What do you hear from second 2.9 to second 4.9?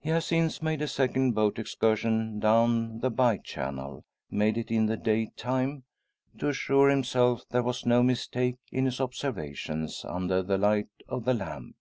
the bye channel made it in